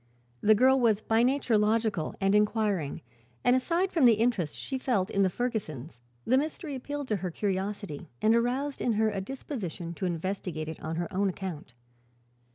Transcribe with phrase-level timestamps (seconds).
[0.41, 3.03] The girl was by nature logical and inquiring
[3.43, 7.29] and aside from the interest she felt in the Fergusons the mystery appealed to her
[7.29, 11.75] curiosity and aroused in her a disposition to investigate it on her own account.